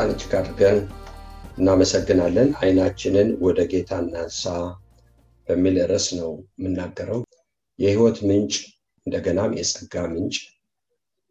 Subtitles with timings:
[0.00, 0.78] ጌታን እጅግ አድርገን
[1.58, 4.42] እናመሰግናለን። አይናችንን ወደ ጌታ እናንሳ
[5.48, 7.20] በሚል ርዕስ ነው የምናገረው።
[7.78, 8.54] የህይወት ምንጭ
[9.06, 10.36] እንደገናም የጸጋ ምንጭ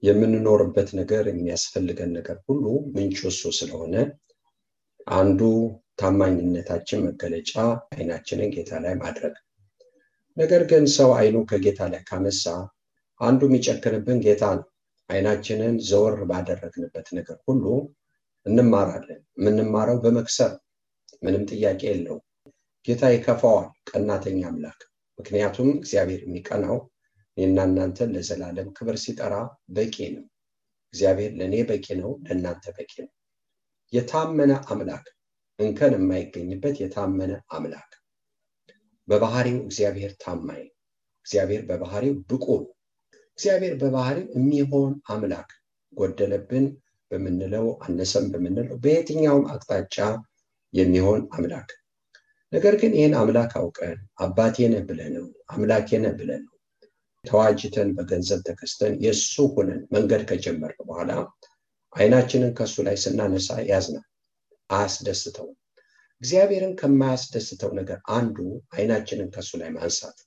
[0.03, 2.65] የምንኖርበት ነገር የሚያስፈልገን ነገር ሁሉ
[2.95, 3.95] ምንጩ እሱ ስለሆነ
[5.17, 5.41] አንዱ
[6.01, 7.53] ታማኝነታችን መገለጫ
[7.93, 9.35] አይናችንን ጌታ ላይ ማድረግ።
[10.37, 12.45] ነገር ግን ሰው አይኑ ከጌታ ላይ ካነሳ
[13.21, 14.67] አንዱ የሚጨክንብን ጌታ ነው።
[15.09, 17.63] አይናችንን ዘወር ባደረግንበት ነገር ሁሉ
[18.45, 20.51] እንማራለን። የምንማረው በመክሰር
[21.23, 22.23] ምንም ጥያቄ የለውም።
[22.85, 24.79] ጌታ ይከፋዋል፣ ቀናተኛ አምላክ።
[25.19, 26.77] ምክንያቱም እግዚአብሔር የሚቀናው
[27.37, 29.35] እኔና እናንተን ለዘላለም ክብር ሲጠራ
[29.75, 30.25] በቂ ነው።
[30.93, 33.11] እግዚአብሔር ለእኔ በቂ ነው፣ ለእናንተ በቂ ነው።
[33.93, 35.05] የታመነ አምላክ፣
[35.59, 37.91] እንከን የማይገኝበት የታመነ አምላክ።
[39.07, 40.65] በባህሪው እግዚአብሔር ታማኝ፣
[41.25, 42.45] እግዚአብሔር በባህሪው ብቁ
[43.39, 45.49] እግዚአብሔር በባህሪው የሚሆን አምላክ
[45.93, 46.65] ጎደለብን
[47.11, 49.97] በምንለው አነሰም በምንለው በየትኛውም አቅጣጫ
[50.73, 51.69] የሚሆን አምላክ።
[52.53, 56.53] ነገር ግን ይህን አምላክ አውቀን አባቴ ነህ ብለነው አምላኬ ነህ ብለነው
[57.25, 61.11] ተዋጅተን በገንዘብ ተከስተን የእሱ ሁነን መንገድ ከጀመርን በኋላ
[61.93, 64.05] አይናችንን ከእሱ ላይ ስናነሳ ያዝናል፣
[64.69, 65.55] አያስደስተውም።
[66.21, 68.37] እግዚአብሔርን ከማያስደስተው ነገር አንዱ
[68.75, 70.17] አይናችንን ከእሱ ላይ ማንሳት፣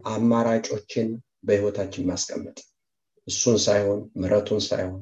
[0.00, 1.08] አማራጮችን
[1.46, 2.58] በህይወታችን ማስቀመጥ
[3.28, 5.00] እሱን ሳይሆን ምረቱን ሳይሆን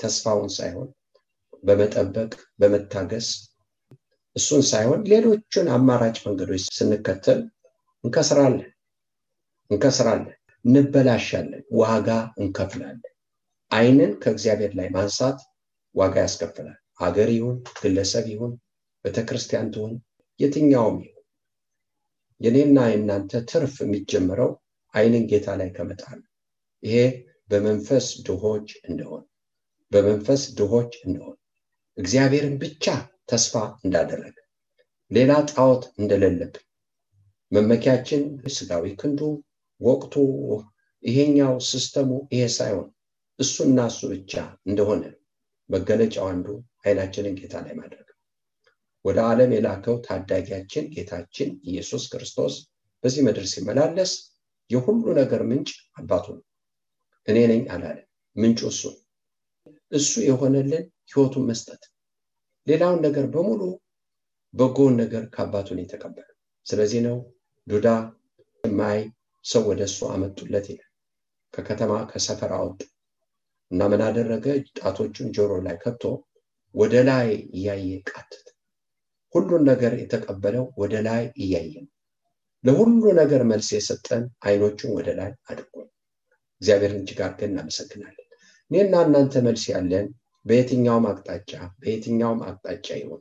[0.00, 0.88] ተስፋውን ሳይሆን
[1.64, 2.30] በመጠበቅ
[2.60, 3.28] በመታገስ
[4.36, 7.40] እሱን ሳይሆን ሌሎችን አማራጭ መንገዶች ስንከተል
[8.04, 8.68] እንከስራለን
[9.70, 10.28] እንከስራለን፣
[10.64, 12.08] እንበላሻለን፣ ዋጋ
[12.40, 13.06] እንከፍላለን።
[13.70, 15.38] አይንን ከእግዚአብሔር ላይ ማንሳት
[15.94, 18.52] ዋጋ ያስከፍላል። ሀገር ይሁን ግለሰብ ይሁን
[19.04, 19.92] ቤተክርስቲያን ትሁን
[20.40, 21.16] የትኛውም ይሁን
[22.40, 24.50] የኔና የእናንተ ትርፍ የሚጀምረው
[24.94, 26.20] አይንን ጌታ ላይ ከመጣል
[26.82, 26.96] ይሄ
[27.50, 29.24] በመንፈስ ድሆች እንደሆን
[29.92, 31.36] በመንፈስ ድሆች እንደሆን
[31.98, 32.84] እግዚአብሔርን ብቻ
[33.30, 34.36] ተስፋ እንዳደረገ
[35.10, 36.64] ሌላ ጣዖት እንደሌለብን
[37.52, 38.22] መመኪያችን
[38.56, 39.20] ስጋዊ ክንዱ
[39.80, 40.14] ወቅቱ
[41.02, 42.88] ይሄኛው ሲስተሙ ይሄ ሳይሆን
[43.38, 44.32] እሱና እሱ ብቻ
[44.66, 45.02] እንደሆነ
[45.70, 46.46] መገለጫው አንዱ
[46.84, 48.06] አይናችንን ጌታ ላይ ማድረግ
[49.04, 52.54] ወደ ዓለም የላከው ታዳጊያችን ጌታችን ኢየሱስ ክርስቶስ
[53.04, 54.12] በዚህ ምድር ሲመላለስ
[54.70, 55.70] የሁሉ ነገር ምንጭ
[56.00, 56.44] አባቱ ነው።
[57.28, 58.06] እኔ ነኝ አላለም።
[58.36, 58.82] ምንጩ እሱ
[59.92, 60.72] እሱ የሆነልን
[61.10, 61.82] ህይወቱን መስጠት።
[62.66, 63.60] ሌላውን ነገር በሙሉ
[64.54, 66.28] በጎውን ነገር ከአባቱን የተቀበለ።
[66.66, 67.16] ስለዚህ ነው
[67.66, 67.88] ዱዳ
[68.64, 69.00] የማይ
[69.44, 70.86] ሰው ወደ እሱ አመጡለት ይላል።
[71.54, 72.80] ከከተማ ከሰፈር አወጡ
[73.70, 74.46] እና ምን አደረገ?
[74.78, 76.02] ጣቶቹን ጆሮ ላይ ከቶ
[76.74, 78.46] ወደ ላይ እያየ ቃትት
[79.34, 81.74] ሁሉን ነገር የተቀበለው ወደ ላይ እያየ
[82.64, 85.74] ለሁሉ ነገር መልስ የሰጠን አይኖቹን ወደ ላይ አድርጎ
[86.62, 88.29] እግዚአብሔርን እጅግ አድርገን እናመሰግናለን
[88.70, 90.06] እኔና እናንተ መልስ ያለን
[90.46, 91.50] በየትኛውም አቅጣጫ
[91.80, 93.20] በየትኛውም አቅጣጫ ይሆን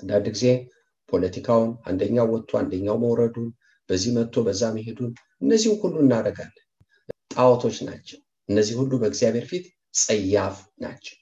[0.00, 0.44] አንዳንድ ጊዜ
[1.08, 3.48] ፖለቲካውን አንደኛው ወጥቶ አንደኛው መውረዱን
[3.88, 5.12] በዚህ መጥቶ በዛ መሄዱን
[5.42, 6.64] እነዚህም ሁሉ እናደርጋለን።
[7.34, 8.18] ጣዖቶች ናቸው።
[8.48, 9.64] እነዚህ ሁሉ በእግዚአብሔር ፊት
[10.00, 11.16] ጸያፍ ናቸው።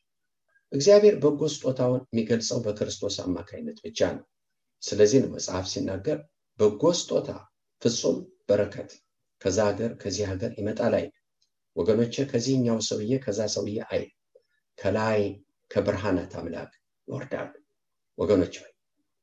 [0.72, 4.24] እግዚአብሔር በጎ ስጦታውን የሚገልጸው በክርስቶስ አማካኝነት ብቻ ነው።
[4.82, 6.18] ስለዚህ ነው መጽሐፍ ሲናገር
[6.60, 7.30] በጎ ስጦታ
[7.82, 8.16] ፍጹም
[8.48, 8.90] በረከት
[9.42, 11.04] ከዛ ሀገር ከዚህ ሀገር ይመጣ ላይ
[11.76, 14.02] ወገኖቼ ከዚህኛው ሰውዬ ከዛ ሰውዬ አይ
[14.78, 15.20] ከላይ
[15.70, 16.72] ከብርሃናት አምላክ
[17.08, 17.52] ይወርዳሉ።
[18.18, 18.72] ወገኖች ሆይ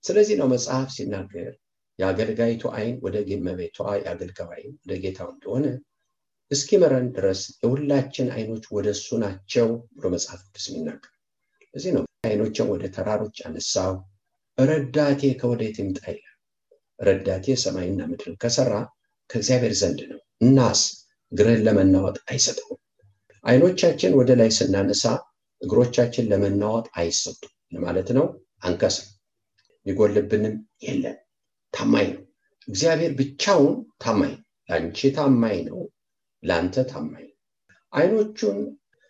[0.04, 1.52] ስለዚህ ነው መጽሐፍ ሲናገር
[2.00, 3.16] የአገልጋይቱ አይን ወደ
[3.48, 5.66] መቤቷ የአገልጋዩ አይን ወደ ጌታው እንደሆነ
[6.52, 11.12] እስኪመረን ድረስ የሁላችን አይኖች ወደ እሱ ናቸው ብሎ መጽሐፍ ቅዱስ የሚናገር።
[11.74, 13.94] እዚህ ነው አይኖችን ወደ ተራሮች አነሳው።
[14.58, 16.02] ረዳቴ ከወዴት ይምጣ
[17.00, 18.74] ረዳቴ ሰማይና ምድርን ከሰራ
[19.30, 20.82] ከእግዚአብሔር ዘንድ ነው። እናስ
[21.34, 22.80] እግርህን ለመናወጥ አይሰጠውም
[23.44, 25.06] አይኖቻችን ወደ ላይ ስናነሳ
[25.62, 27.52] እግሮቻችን ለመናወጥ አይሰጡም
[27.82, 28.26] ማለት ነው።
[28.64, 29.08] አንከስም
[29.86, 31.18] የሚጎልብንም የለም።
[31.74, 32.22] ታማኝ ነው።
[32.68, 34.34] እግዚአብሔር ብቻውን ታማኝ
[34.70, 35.80] ለአንቺ ታማኝ ነው
[36.44, 37.38] ለአንተ ታማኝ ነው።
[37.94, 38.60] አይኖቹን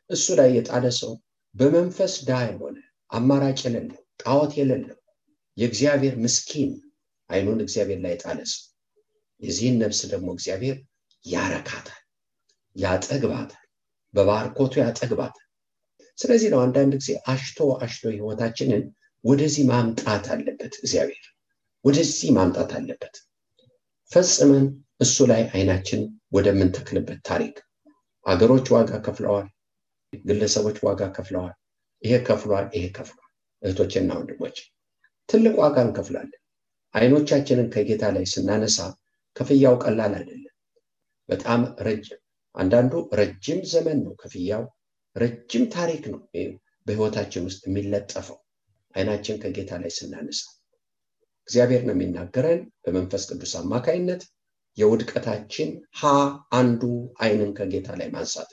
[0.10, 1.12] እሱ ላይ የጣለ ሰው
[1.56, 2.78] በመንፈስ ዳ የሆነ
[3.12, 4.98] አማራጭ የሌለው ጣዖት የሌለው
[5.58, 6.72] የእግዚአብሔር ምስኪን
[7.30, 8.64] አይኑን እግዚአብሔር ላይ የጣለ ሰው።
[9.42, 10.78] የዚህን ነፍስ ደግሞ እግዚአብሔር
[11.26, 12.03] ያረካታል
[12.76, 13.64] ያጠግባታል
[14.14, 15.48] በባርኮቱ ያጠግባታል
[16.18, 18.84] ስለዚህ ነው አንዳንድ ጊዜ አሽቶ አሽቶ ህይወታችንን
[19.24, 21.26] ወደዚህ ማምጣት አለበት እግዚአብሔር።
[21.86, 23.16] ወደዚህ ማምጣት አለበት።
[24.12, 24.66] ፈጽመን
[25.02, 26.02] እሱ ላይ አይናችን
[26.36, 27.56] ወደምንተክልበት ታሪክ።
[28.26, 29.48] አገሮች ዋጋ ከፍለዋል
[30.24, 31.54] ግለሰቦች ዋጋ ከፍለዋል
[32.04, 33.30] ይሄ ከፍሏል ይሄ ከፍሏል።
[33.64, 34.58] እህቶችና ወንድሞች
[35.30, 36.40] ትልቅ ዋጋ እንከፍላለን።
[36.96, 38.78] አይኖቻችንን ከጌታ ላይ ስናነሳ
[39.36, 40.54] ክፍያው ቀላል አይደለም።
[41.30, 42.20] በጣም ረጅም
[42.56, 44.64] አንዳንዱ ረጅም ዘመን ነው ክፍያው
[45.16, 46.20] ረጅም ታሪክ ነው
[46.86, 48.38] በህይወታችን ውስጥ የሚለጠፈው።
[48.94, 50.42] አይናችን ከጌታ ላይ ስናነሳ
[51.48, 54.22] እግዚአብሔር ነው የሚናገረን በመንፈስ ቅዱስ አማካይነት
[54.78, 55.70] የውድቀታችን
[56.00, 56.12] ሀ
[56.52, 56.84] አንዱ
[57.24, 58.52] አይንን ከጌታ ላይ ማንሳት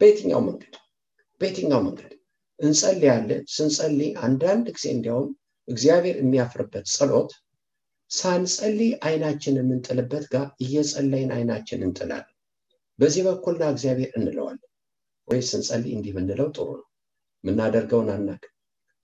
[0.00, 0.74] በየትኛው መንገድ?
[1.40, 2.12] በየትኛው መንገድ?
[2.58, 5.30] እንጸልያለን። ስንጸልይ አንዳንድ ጊዜ እንዲያውም
[5.68, 7.32] እግዚአብሔር የሚያፍርበት ጸሎት
[8.10, 12.31] ሳንጸልይ አይናችን የምንጥልበት ጋር እየጸለይን አይናችን እንጥላለን
[13.02, 14.68] በዚህ በኩልና እግዚአብሔር እንለዋለን።
[15.28, 16.86] ወይ ስንጸልይ እንዲህ ብንለው ጥሩ ነው?
[17.44, 18.42] የምናደርገውን አናቅ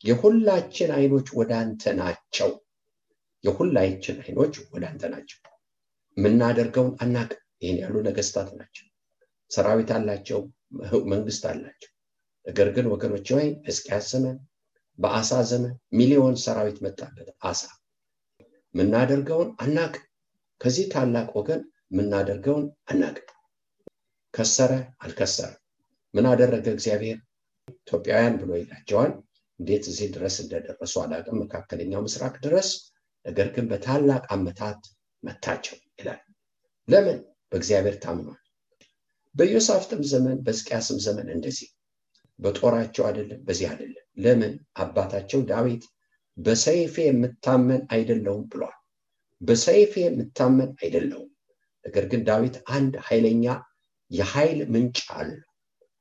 [0.04, 2.50] የሁላችን አይኖች ወደ አንተ ናቸው።
[3.44, 5.38] የሁላችን አይኖች ወደ አንተ ናቸው።
[6.16, 7.30] የምናደርገውን አናቅ
[7.62, 8.86] ይህን ያሉ ነገስታት ናቸው።
[9.50, 10.40] ሰራዊት አላቸው
[11.12, 11.90] መንግስት አላቸው።
[12.46, 14.36] ነገር ግን ወገኖች ወይ ሕዝቅያስ ዘመን
[14.98, 17.62] በአሳ ዘመን ሚሊዮን ሰራዊት መጣበት። አሳ
[18.74, 19.94] የምናደርገውን አናቅ
[20.60, 21.60] ከዚህ ታላቅ ወገን
[21.90, 23.16] የምናደርገውን አናቅ
[24.34, 25.50] ከሰረ አልከሰረ
[26.14, 27.18] ምን አደረገ እግዚአብሔር?
[27.76, 29.12] ኢትዮጵያውያን ብሎ ይላቸዋል።
[29.60, 32.68] እንዴት እዚህ ድረስ እንደደረሱ አላቅም መካከለኛው ምስራቅ ድረስ
[33.26, 34.80] ነገር ግን በታላቅ አመታት
[35.22, 36.20] መታቸው ይላል።
[36.88, 37.18] ለምን?
[37.50, 38.38] በእግዚአብሔር ታምኗል።
[39.34, 41.68] በዮሳፍጥም ዘመን በሕዝቅያስም ዘመን እንደዚህ።
[42.38, 44.52] በጦራቸው አይደለም በዚህ አይደለም። ለምን?
[44.76, 45.84] አባታቸው ዳዊት
[46.38, 48.76] በሰይፌ የምታመን አይደለውም ብሏል።
[49.40, 51.30] በሰይፌ የምታመን አይደለውም
[51.84, 53.44] ነገር ግን ዳዊት አንድ ኃይለኛ
[54.10, 55.44] የኃይል ምንጭ አለው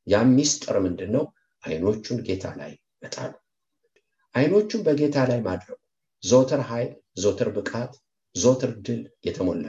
[0.08, 1.26] ያ ሚስጥር ምንድን ነው
[1.64, 2.72] አይኖቹን ጌታ ላይ
[3.04, 3.34] መጣሉ
[4.36, 5.78] አይኖቹን በጌታ ላይ ማድረጉ
[6.24, 6.92] ዘውትር ኃይል
[7.24, 7.94] ዘውትር ብቃት
[8.36, 9.66] ዘውትር ድል የተሞላ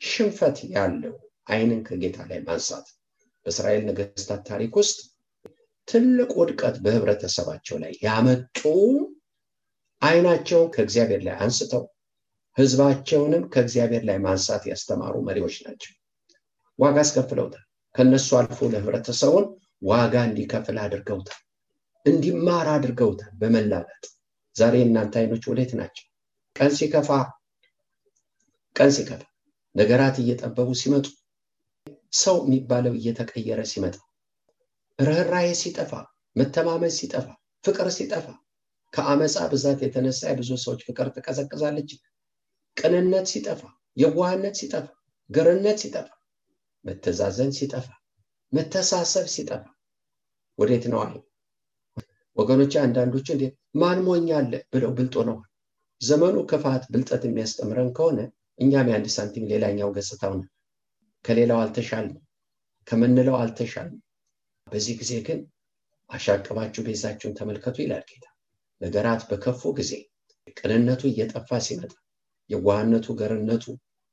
[0.00, 1.14] ሽንፈት ያለው
[1.46, 2.86] አይንን ከጌታ ላይ ማንሳት
[3.46, 4.98] በእስራኤል ነገስታት ታሪክ ውስጥ
[5.88, 8.60] ትልቅ ውድቀት በህብረተሰባቸው ላይ ያመጡ
[10.02, 11.82] አይናቸውን ከእግዚአብሔር ላይ አንስተው
[12.56, 15.92] ህዝባቸውንም ከእግዚአብሔር ላይ ማንሳት ያስተማሩ መሪዎች ናቸው
[16.78, 17.64] ዋጋ አስከፍለውታል።
[17.94, 19.46] ከነሱ አልፎ ለህብረተሰቡን
[19.82, 21.40] ዋጋ እንዲከፍል አድርገውታል።
[22.06, 24.04] እንዲማር አድርገውታል። በመላላት
[24.56, 26.04] ዛሬ እናንተ አይኖች ወዴት ናቸው?
[26.56, 27.10] ቀን ሲከፋ
[28.76, 29.20] ቀን ሲከፋ
[29.74, 31.06] ነገራት እየጠበቡ ሲመጡ
[32.22, 33.94] ሰው የሚባለው እየተቀየረ ሲመጣ
[34.98, 35.92] ርኅራዬ ሲጠፋ
[36.36, 37.26] መተማመን ሲጠፋ
[37.64, 38.26] ፍቅር ሲጠፋ
[38.92, 41.90] ከአመፃ ብዛት የተነሳ የብዙ ሰዎች ፍቅር ትቀዘቅዛለች።
[42.76, 43.60] ቅንነት ሲጠፋ
[43.96, 44.86] የዋህነት ሲጠፋ
[45.30, 46.08] ገርነት ሲጠፋ
[46.84, 47.86] መተዛዘን ሲጠፋ
[48.52, 49.64] መተሳሰብ ሲጠፋ።
[50.58, 51.14] ወዴት ነው አይ
[52.36, 53.44] ወገኖች አንዳንዶቹ እንዴ
[53.80, 55.48] ማን ሞኛለ ብለው ብልጦ ነዋል
[56.00, 58.18] ዘመኑ ክፋት ብልጠት የሚያስተምረን ከሆነ
[58.58, 60.48] እኛም የአንድ ሳንቲም ሌላኛው ገጽታው ነው
[61.24, 62.16] ከሌላው አልተሻልም
[62.88, 63.98] ከምንለው አልተሻልም
[64.66, 65.40] በዚህ ጊዜ ግን
[66.10, 68.24] አሻቅባችሁ ቤዛችሁን ተመልከቱ ይላል ጌታ።
[68.80, 69.92] ነገራት በከፉ ጊዜ
[70.56, 71.92] ቅንነቱ እየጠፋ ሲመጣ
[72.50, 73.64] የዋህነቱ ገርነቱ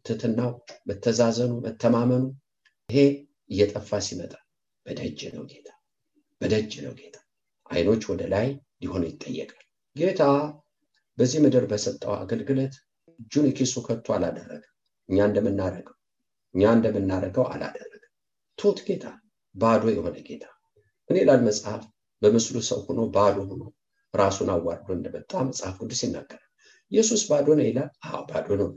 [0.05, 0.51] ትትናው
[0.89, 2.23] መተዛዘኑ መተማመኑ
[2.89, 2.99] ይሄ
[3.49, 4.33] እየጠፋ ሲመጣ
[4.85, 5.69] በደጅ ነው ጌታ
[6.41, 7.15] በደጅ ነው ጌታ።
[7.69, 8.47] አይኖች ወደ ላይ
[8.81, 9.65] ሊሆኑ ይጠየቃል።
[9.95, 10.21] ጌታ
[11.17, 12.75] በዚህ ምድር በሰጠው አገልግሎት
[13.19, 14.63] እጁን ኪሱ ከቶ አላደረገ
[15.09, 15.95] እኛ እንደምናደረገው
[16.55, 18.03] እኛ እንደምናደረገው አላደረገ
[18.59, 19.05] ቱት ጌታ
[19.55, 20.45] ባዶ የሆነ ጌታ።
[21.09, 21.83] ምን ይላል መጽሐፍ
[22.21, 23.63] በምስሉ ሰው ሆኖ ባዶ ሆኖ
[24.13, 26.45] ራሱን አዋርዶ እንደመጣ መጽሐፍ ቅዱስ ይናገራል።
[26.91, 27.89] ኢየሱስ ባዶ ነው ይላል?
[28.05, 28.69] አዎ ባዶ ነው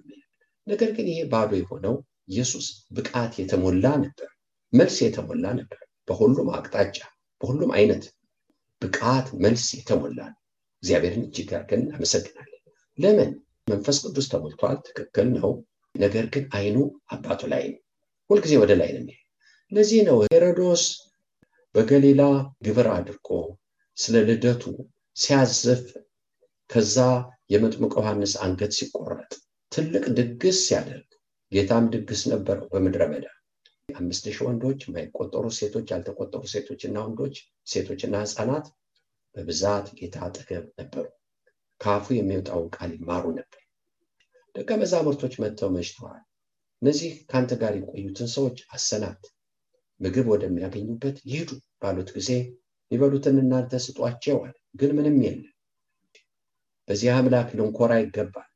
[0.66, 1.94] ነገር ግን ይሄ ባዶ የሆነው
[2.32, 4.28] ኢየሱስ ብቃት የተሞላ ነበር
[4.72, 6.98] መልስ የተሞላ ነበር። በሁሉም አቅጣጫ
[7.40, 8.04] በሁሉም አይነት
[8.82, 10.20] ብቃት መልስ የተሞላ
[10.82, 12.62] እግዚአብሔርን እጅግ አድርገን እናመሰግናለን።
[12.98, 13.30] ለምን?
[13.68, 15.50] መንፈስ ቅዱስ ተሞልቷል። ትክክል ነው።
[15.94, 16.76] ነገር ግን አይኑ
[17.12, 17.80] አባቱ ላይ ነው።
[18.30, 19.18] ሁልጊዜ ወደ ላይ ነው።
[19.72, 20.84] ለዚህ ነው ሄሮዶስ
[21.74, 22.22] በገሊላ
[22.66, 23.28] ግብር አድርጎ
[23.96, 24.62] ስለ ልደቱ
[25.16, 25.84] ሲያዘፍ
[26.70, 26.96] ከዛ
[27.52, 29.32] የመጥምቀ ዮሐንስ አንገት ሲቆረጥ
[29.72, 31.08] ትልቅ ድግስ ሲያደርግ
[31.52, 33.26] ጌታም ድግስ ነበረው በምድረ በዳ።
[33.94, 37.34] አምስት ሺህ ወንዶች የማይቆጠሩ ሴቶች ያልተቆጠሩ ሴቶችና ወንዶች
[37.68, 38.66] ሴቶችና ህፃናት
[39.34, 41.06] በብዛት ጌታ አጠገብ ነበሩ።
[41.80, 43.60] ከአፉ የሚወጣውን ቃል ይማሩ ነበር።
[44.54, 46.22] ደቀ መዛሙርቶች መጥተው መሽተዋል።
[46.82, 49.22] እነዚህ ከአንተ ጋር የቆዩትን ሰዎች አሰናት
[50.00, 51.50] ምግብ ወደሚያገኙበት ይሄዱ
[51.82, 52.30] ባሉት ጊዜ
[52.90, 55.52] የሚበሉትን እናንተ ስጧቸዋል ግን ምንም የለም።
[56.88, 58.48] በዚህ አምላክ ልንኮራ ይገባል።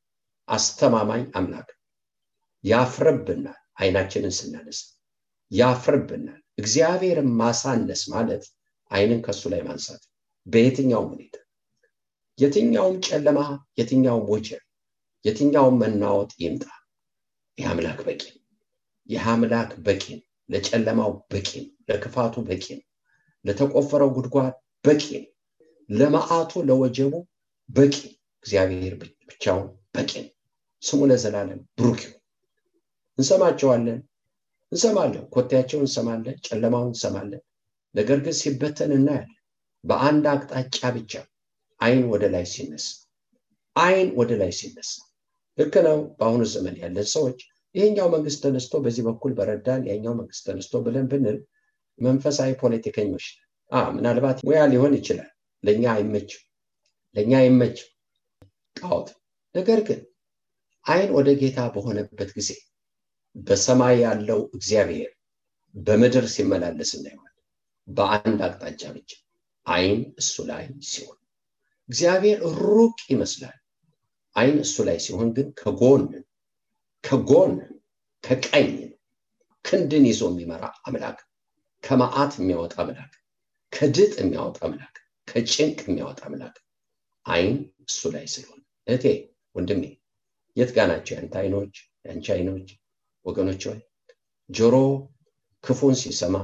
[0.49, 1.69] አስተማማኝ አምላክ
[2.66, 4.80] ያፍርብናል። አይናችንን ስናነሳ
[5.50, 8.44] ያፍርብናል። እግዚአብሔርን ማሳነስ ማለት
[8.90, 10.02] አይንን ከሱ ላይ ማንሳት
[10.46, 11.37] በየትኛውም ሁኔታ
[12.38, 13.38] የትኛውም ጨለማ
[13.78, 14.62] የትኛውም ወጀር
[15.25, 16.64] የትኛውም መናወጥ ይምጣ።
[17.58, 18.42] ይህ አምላክ በቂ ነው።
[19.08, 22.85] ይህ አምላክ በቂ ነው። ለጨለማው በቂ ነው። ለክፋቱ በቂ ነው።
[23.44, 24.54] ለተቆፈረው ጉድጓድ
[24.85, 25.30] በቂ ነው።
[25.88, 27.12] ለመዓቱ ለወጀቡ
[27.68, 27.94] በቂ
[28.44, 28.94] እግዚአብሔር
[29.28, 30.32] ብቻውን በቂ ነው።
[30.82, 32.20] ስሙ ለዘላለም ብሩክ ይሁን
[33.18, 34.00] እንሰማቸዋለን።
[34.73, 37.42] እንሰማለን ኮቴያቸውን እንሰማለን ጨለማውን እንሰማለን።
[37.94, 39.32] ነገር ግን ሲበተን እናያለን።
[39.85, 41.12] በአንድ አቅጣጫ ብቻ
[41.80, 42.87] አይን ወደ ላይ ሲነሳ
[43.76, 44.92] አይን ወደ ላይ ሲነሳ።
[45.58, 47.38] ልክ ነው። በአሁኑ ዘመን ያለን ሰዎች
[47.75, 51.38] ይሄኛው መንግስት ተነስቶ በዚህ በኩል በረዳን ያኛው መንግስት ተነስቶ ብለን ብንል
[51.99, 53.26] መንፈሳዊ ፖለቲከኞች
[53.92, 55.30] ምናልባት ሙያ ሊሆን ይችላል።
[55.64, 56.42] ለእኛ አይመችም።
[57.14, 57.88] ለእኛ አይመችም።
[58.76, 59.08] ጣዖት።
[59.54, 60.00] ነገር ግን
[60.87, 62.50] አይን ወደ ጌታ በሆነበት ጊዜ
[63.37, 65.11] በሰማይ ያለው እግዚአብሔር
[65.75, 67.35] በምድር ሲመላለስ እናየዋል
[67.88, 69.11] በአንድ አቅጣጫ ብቻ
[69.66, 71.19] አይን እሱ ላይ ሲሆን
[71.88, 73.59] እግዚአብሔር ሩቅ ይመስላል።
[74.37, 76.05] አይን እሱ ላይ ሲሆን ግን ከጎን
[77.05, 77.52] ከጎን
[78.25, 78.71] ከቀኝ
[79.64, 81.19] ክንድን ይዞ የሚመራ አምላክ
[81.85, 83.12] ከመዓት የሚያወጣ አምላክ
[83.73, 84.97] ከድጥ የሚያወጣ አምላክ
[85.28, 86.57] ከጭንቅ የሚያወጣ አምላክ
[87.26, 87.57] አይን
[87.88, 89.05] እሱ ላይ ስለሆነ። እህቴ
[89.57, 89.83] ወንድሜ
[90.57, 91.75] የት ጋ ናቸው ያንተ አይኖች?
[92.05, 92.69] ያንቺ አይኖች
[93.26, 93.80] ወገኖች ሆይ
[94.50, 94.75] ጆሮ
[95.64, 96.37] ክፉን ሲሰማ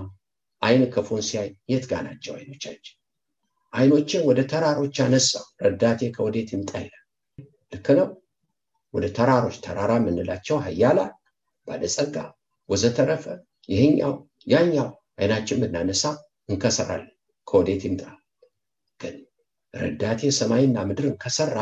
[0.63, 2.97] አይን ክፉን ሲያይ የት ጋ ናቸው አይኖቻችን?
[3.73, 7.05] አይኖችን ወደ ተራሮች አነሳው ረዳቴ ከወዴት ይምጣ ይላል።
[7.73, 8.09] ልክ ነው።
[8.95, 10.99] ወደ ተራሮች ተራራ የምንላቸው ሀያላ
[11.69, 12.17] ባለጸጋ
[12.69, 13.25] ወዘተረፈ
[13.69, 14.13] ይሄኛው
[14.47, 16.05] ያኛው አይናችን ብናነሳ
[16.49, 17.11] እንከሰራለን
[17.49, 18.03] ከወዴት ይምጣ?
[19.01, 19.17] ግን
[19.75, 21.59] ረዳቴ ሰማይና ምድርን ከሰራ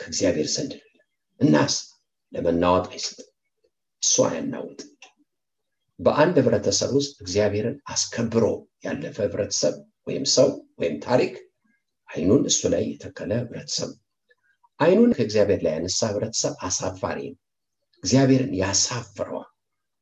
[0.00, 0.72] ከእግዚአብሔር ዘንድ
[1.40, 1.74] እናስ
[2.32, 3.29] ለመናወጥ አይሰጥም
[4.02, 4.80] እሱ አያናውጥ
[6.00, 8.44] በአንድ ህብረተሰብ ውስጥ እግዚአብሔርን አስከብሮ
[8.84, 9.74] ያለፈ ህብረተሰብ
[10.06, 10.48] ወይም ሰው
[10.80, 11.34] ወይም ታሪክ
[12.08, 13.90] አይኑን እሱ ላይ የተከለ ህብረተሰብ።
[14.80, 17.38] አይኑን ከእግዚአብሔር ላይ ያነሳ ህብረተሰብ አሳፋሪ ነው።
[18.04, 19.50] እግዚአብሔርን ያሳፍረዋል።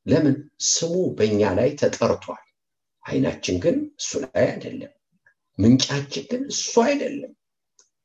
[0.07, 0.37] ለምን?
[0.69, 2.45] ስሙ በእኛ ላይ ተጠርቷል።
[3.05, 4.93] አይናችን ግን እሱ ላይ አይደለም።
[5.59, 7.33] ምንጫችን ግን እሱ አይደለም።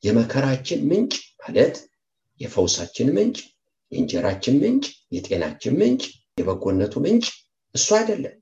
[0.04, 1.76] የመከራችን ምንጭ ማለት
[2.42, 3.38] የፈውሳችን ምንጭ
[3.94, 4.86] የእንጀራችን ምንጭ
[5.16, 6.04] የጤናችን ምንጭ
[6.40, 7.26] የበጎነቱ ምንጭ
[7.76, 8.36] እሱ አይደለም።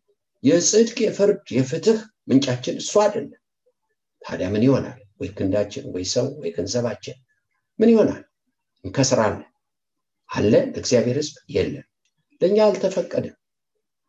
[0.43, 3.37] የጽድቅ የፍርድ የፍትህ ምንጫችን እሱ አይደለም።
[4.21, 4.99] ታዲያ ምን ይሆናል?
[5.21, 7.17] ወይ ክንዳችን ወይ ሰው ወይ ገንዘባችን
[7.79, 8.21] ምን ይሆናል?
[8.85, 9.47] እንከስራለን።
[10.29, 11.87] አለ ለእግዚአብሔር ህዝብ የለም።
[12.41, 13.35] ለእኛ አልተፈቀደም።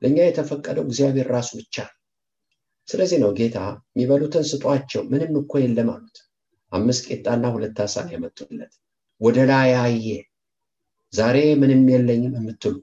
[0.03, 1.77] ለእኛ የተፈቀደው እግዚአብሔር ራሱ ብቻ
[2.89, 3.59] ስለዚህ ነው ጌታ
[3.91, 6.17] የሚበሉትን ስጧቸው ምንም እኮ የለም አሉት።
[6.73, 8.73] አምስት ቄጣና ሁለት አሳን ያመጡለት።
[9.21, 10.07] ወደ ላይ አየ
[11.13, 12.75] ዛሬ ምንም የለኝም የምትሉ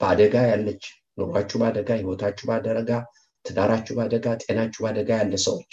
[0.00, 0.84] በአደጋ ያለች
[1.18, 2.90] ኑሯችሁ በአደጋ ህይወታችሁ በአደጋ
[3.44, 5.72] ትዳራችሁ በአደጋ ጤናችሁ በአደጋ ያለ ሰዎች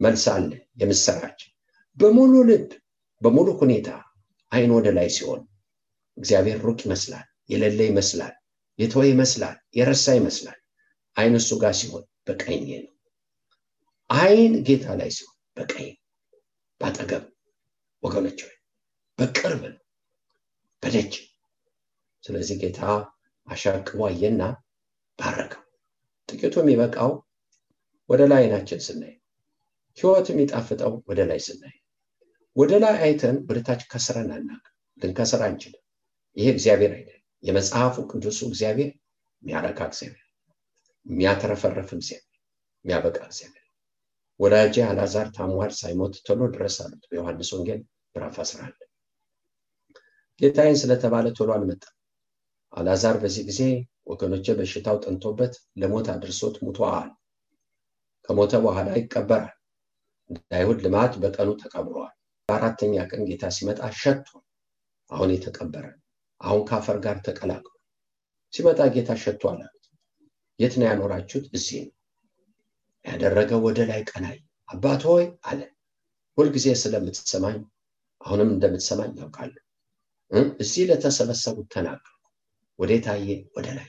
[0.00, 0.50] መልስ አለ
[0.80, 1.40] የምሰራች።
[1.98, 2.70] በሙሉ ልብ
[3.22, 3.88] በሙሉ ሁኔታ
[4.52, 5.40] አይን ወደ ላይ ሲሆን
[6.16, 8.34] እግዚአብሔር ሩቅ ይመስላል የሌለ ይመስላል
[8.78, 10.58] የተወ ይመስላል የረሳ ይመስላል።
[11.16, 12.92] አይን እሱ ጋር ሲሆን በቀኝ ነው።
[14.10, 15.88] አይን ጌታ ላይ ሲሆን በቀኝ
[16.80, 17.24] ባጠገብ
[18.02, 18.40] ወገኖች
[19.18, 19.80] በቅርብ ነው
[20.86, 21.14] በደጅ
[22.24, 22.80] ስለዚህ ጌታ
[23.48, 24.42] አሻቅቦ አየና
[25.18, 25.62] ባረከው።
[26.28, 27.10] ጥቂቱ የሚበቃው
[28.10, 29.14] ወደ ላይ አይናችን ስናይ
[29.98, 31.74] ህይወት የሚጣፍጠው ወደ ላይ ስናይ
[32.56, 34.62] ወደ ላይ አይተን ወደ ታች ከስረን አናቅ
[35.02, 35.82] ልንከስር አንችልም።
[36.36, 38.90] ይሄ እግዚአብሔር አይደል የመጽሐፉ ቅዱሱ እግዚአብሔር
[39.42, 40.26] የሚያረካ እግዚአብሔር
[41.06, 42.40] የሚያተረፈረፍ እግዚአብሔር
[42.84, 43.62] የሚያበቃ እግዚአብሔር።
[44.40, 47.80] ወዳጄ አላዛር ታሟል ሳይሞት ቶሎ ድረስ አሉት በዮሐንስ ወንጌል
[48.14, 48.85] ምዕራፍ 11
[50.40, 51.92] ጌታዬን ስለተባለ ቶሎ አልመጣም
[52.72, 53.60] አላዛር በዚህ ጊዜ
[54.06, 57.08] ወገኖቼ በሽታው ጠንቶበት ለሞት አድርሶት ሙቷል።
[58.28, 59.54] ከሞተ በኋላ ይቀበራል።
[60.30, 60.52] እንደ
[60.84, 62.14] ልማድ በቀኑ ተቀብረዋል።
[62.48, 64.44] በአራተኛ ቀን ጌታ ሲመጣ ሸቷል።
[65.10, 65.84] አሁን የተቀበረ
[66.40, 67.72] አሁን ከአፈር ጋር ተቀላቅሎ
[68.52, 69.10] ሲመጣ ጌታ
[69.52, 69.84] አሉት።
[70.58, 71.46] የት ነው ያኖራችሁት?
[71.52, 71.94] እዚህ ነው
[73.04, 74.38] ያደረገው። ወደ ላይ ቀናይ
[74.68, 75.60] አባት ሆይ አለ።
[76.38, 77.58] ሁልጊዜ ስለምትሰማኝ
[78.20, 79.62] አሁንም እንደምትሰማኝ ያውቃለሁ።
[80.30, 82.12] እዚህ ለተሰበሰቡት ተናገርኩ።
[82.78, 83.26] ወዴት አየ?
[83.56, 83.88] ወደ ላይ።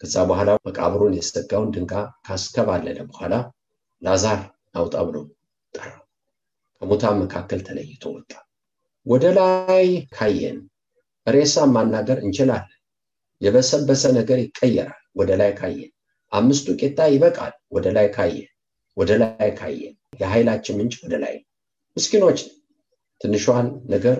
[0.00, 3.34] ከዛ በኋላ መቃብሩን የዘጋውን ድንጋይ ካስከባለለ በኋላ
[4.02, 4.40] ላዛር
[4.74, 5.16] አውጣ ብሎ
[5.74, 6.04] ጠራው።
[6.82, 8.32] ከሙታን መካከል ተለይቶ ወጣ።
[9.06, 9.86] ወደ ላይ
[10.16, 10.58] ካየን
[11.26, 12.76] ሬሳን ማናገር እንችላለን።
[13.40, 15.92] የበሰበሰ ነገር ይቀየራል። ወደ ላይ ካየን
[16.32, 18.50] አምስቱ ቂጣ ይበቃል። ወደ ላይ ካየን
[18.96, 21.34] ወደ ላይ ካየን የኃይላችን ምንጭ ወደ ላይ
[21.96, 22.38] ምስኪኖች
[23.20, 24.16] ትንሿን ነገር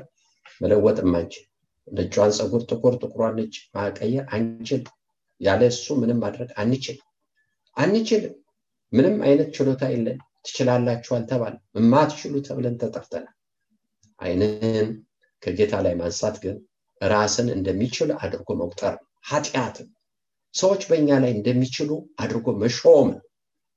[0.60, 1.44] መለወጥ የማንችል
[1.88, 4.82] ነጯን ፀጉር ጥቁር ጥቁሯን ነጭ ማቀየር አንችል።
[5.40, 6.98] ያለ እሱ ምንም ማድረግ አንችል
[7.76, 8.34] አንችልም።
[8.92, 13.34] ምንም አይነት ችሎታ የለን። ትችላላችሁ አልተባለም። የማትችሉ ተብለን ተጠርተናል።
[14.18, 14.88] አይንን
[15.42, 16.56] ከጌታ ላይ ማንሳት ግን
[17.00, 19.88] ራስን እንደሚችል አድርጎ መቁጠር ነው። ኃጢአትም
[20.54, 23.10] ሰዎች በእኛ ላይ እንደሚችሉ አድርጎ መሾም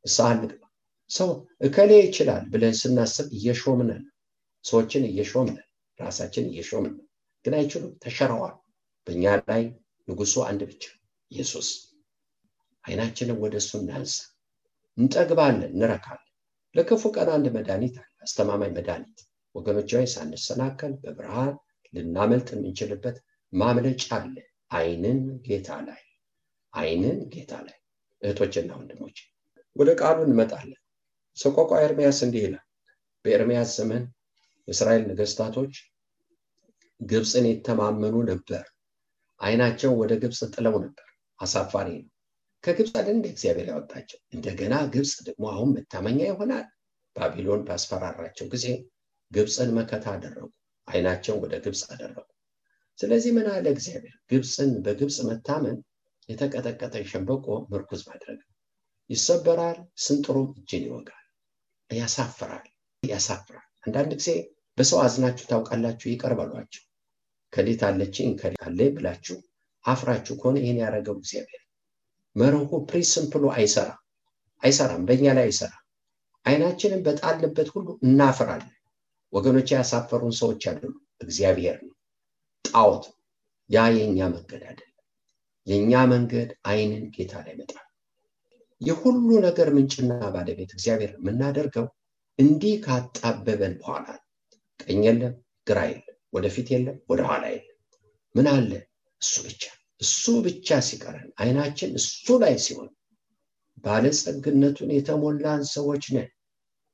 [0.05, 0.29] ንስሐ
[1.09, 1.29] ሰው
[1.61, 4.09] እከሌ ይችላል ብለን ስናስብ እየሾምን ነው።
[4.65, 5.57] ሰዎችን እየሾምን
[5.99, 7.05] ራሳችን እየሾምን ነው።
[7.45, 8.55] ግን አይችሉም፣ ተሸረዋል።
[9.07, 9.63] በእኛ ላይ
[10.07, 10.83] ንጉሱ አንድ ብቻ
[11.31, 11.69] ኢየሱስ።
[12.85, 14.15] አይናችንን ወደ እሱ እናንሳ።
[14.97, 16.29] እንጠግባለን፣ እንረካለን።
[16.75, 19.19] ለክፉ ቀን አንድ መድኃኒት አለ፣ አስተማማኝ መድኃኒት
[19.55, 21.53] ወገኖች ሆይ ሳንሰናከል በብርሃን
[21.93, 23.17] ልናመልጥ የምንችልበት
[23.53, 24.35] ማምለጫ አለ።
[24.71, 26.01] አይንን ጌታ ላይ
[26.73, 27.77] አይንን ጌታ ላይ
[28.21, 29.17] እህቶችና ወንድሞች
[29.75, 30.79] ወደ ቃሉ እንመጣለን።
[31.37, 32.65] ሰቆቃ ኤርምያስ እንዲህ ይላል።
[33.25, 34.03] በኤርምያስ ዘመን
[34.67, 35.73] የእስራኤል ነገስታቶች
[37.03, 38.63] ግብፅን የተማመኑ ነበር።
[39.41, 41.07] አይናቸው ወደ ግብፅ ጥለው ነበር።
[41.39, 42.09] አሳፋሪ ነው።
[42.63, 46.67] ከግብፅ አይደል እንደ እግዚአብሔር ያወጣቸው። እንደገና ግብፅ ደግሞ አሁን መታመኛ ይሆናል።
[47.15, 48.67] ባቢሎን ባስፈራራቸው ጊዜ
[49.31, 50.49] ግብፅን መከታ አደረጉ።
[50.87, 52.27] አይናቸውን ወደ ግብፅ አደረጉ።
[52.99, 54.15] ስለዚህ ምን አለ እግዚአብሔር?
[54.31, 55.77] ግብፅን በግብፅ መታመን
[56.29, 58.39] የተቀጠቀጠ ሸንበቆ ምርኩዝ ማድረግ
[59.09, 61.25] ይሰበራል፣ ስንጥሩም እጅን ይወጋል።
[61.89, 62.65] ያሳፍራል፣
[63.03, 64.29] ያሳፍራል። አንዳንድ ጊዜ
[64.77, 66.07] በሰው አዝናችሁ ታውቃላችሁ?
[66.11, 66.33] ይቅር
[67.53, 69.37] እከሊት አለችኝ እከሌ ብላችሁ
[69.85, 71.61] አፍራችሁ ከሆነ ይህን ያደረገው እግዚአብሔር
[72.35, 73.99] መርሁ ፕሪንስፕሉ አይሰራም፣
[74.63, 75.79] አይሰራም፣ በእኛ ላይ አይሰራም።
[76.45, 78.71] አይናችንን በጣልንበት ሁሉ እናፍራለን።
[79.33, 81.93] ወገኖች ያሳፈሩን ሰዎች አይደሉም፣ እግዚአብሔር ነው።
[82.65, 83.05] ጣዖት
[83.69, 84.89] ያ የእኛ መንገድ አይደለም።
[85.67, 87.85] የእኛ መንገድ አይንን ጌታ ላይ መጣል
[88.81, 91.85] የሁሉ ነገር ምንጭና ባለቤት እግዚአብሔር የምናደርገው
[92.39, 94.07] እንዲህ ካጣበበን በኋላ
[94.79, 95.35] ቀኝ የለም
[95.67, 97.69] ግራ የለም ወደፊት የለም ወደኋላ የለም
[98.35, 98.71] ምን አለ?
[99.21, 99.63] እሱ ብቻ
[100.01, 102.89] እሱ ብቻ ሲቀረን አይናችን እሱ ላይ ሲሆን
[103.83, 106.29] ባለጸግነቱን የተሞላን ሰዎች ነን።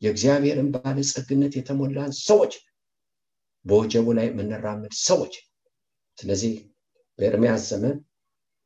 [0.02, 2.54] የእግዚአብሔርን ባለጸግነት የተሞላን ሰዎች
[3.65, 5.34] በወጀቡ ላይ የምንራመድ ሰዎች
[6.17, 6.54] ስለዚህ
[7.19, 7.97] በኤርሚያስ ዘመን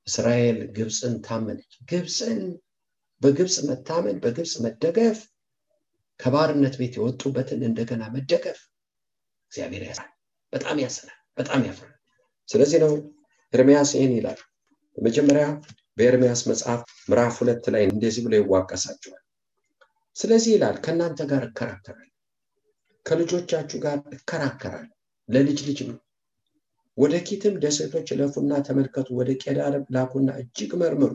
[0.07, 2.39] እስራኤል ግብፅን ታመነች። ግብፅን
[3.21, 5.19] በግብፅ መታመን በግብፅ መደገፍ
[6.19, 8.59] ከባርነት ቤት የወጡበትን እንደገና መደገፍ።
[9.51, 10.12] እግዚአብሔር ያሳል
[10.53, 11.93] በጣም ያሰናል በጣም ያፍራል።
[12.49, 12.91] ስለዚህ ነው
[13.53, 14.39] ኤርሚያስ ይህን ይላል።
[14.97, 15.45] በመጀመሪያ
[15.97, 19.21] በኤርሚያስ መጽሐፍ ምዕራፍ ሁለት ላይ እንደዚህ ብሎ ይዋቀሳቸዋል።
[20.15, 22.09] ስለዚህ ይላል ከእናንተ ጋር እከራከራል
[23.05, 24.87] ከልጆቻችሁ ጋር እከራከራል
[25.29, 25.97] ለልጅ ልጅ ነው።
[26.97, 31.11] ወደ ኪትም ደሴቶች እለፉና ተመልከቱ ወደ ቄዳር ላኩና እጅግ መርምሩ።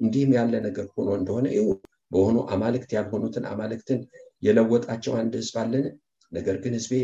[0.00, 1.66] እንዲህም ያለ ነገር ሆኖ እንደሆነ ይሁ
[2.12, 4.00] በሆኑ አማልክት ያልሆኑትን አማልክትን
[4.42, 5.86] የለወጣቸው አንድ ህዝብ አለን?
[6.32, 6.94] ነገር ግን ህዝቤ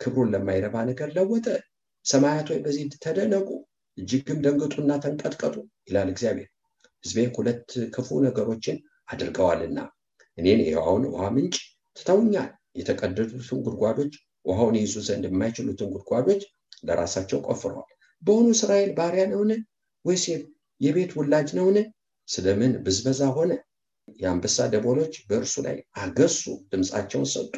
[0.00, 1.46] ክብሩን ለማይረባ ነገር ለወጠ።
[2.06, 3.48] ሰማያት ወይ በዚህ ተደነቁ
[3.98, 5.54] እጅግም ደንግጡና ተንቀጥቀጡ
[5.88, 6.48] ይላል እግዚአብሔር።
[7.04, 8.76] ህዝቤ ሁለት ክፉ ነገሮችን
[9.08, 9.78] አድርገዋልና
[10.38, 11.56] እኔን የውሃውን ውሃ ምንጭ
[11.96, 14.12] ትተውኛል። የተቀደዱትን ጉድጓዶች
[14.44, 16.42] ውሃውን ይይዙ ዘንድ የማይችሉትን ጉድጓዶች
[16.84, 17.90] ለራሳቸው ቆፍረዋል።
[18.22, 19.50] በሆኑ እስራኤል ባሪያ ነውን?
[20.04, 20.24] ወይስ
[20.80, 21.76] የቤት ውላጅ ነውን?
[22.28, 23.52] ስለምን ብዝበዛ ሆነ?
[24.18, 27.54] የአንበሳ ደቦሎች በእርሱ ላይ አገሱ ድምፃቸውን ሰጡ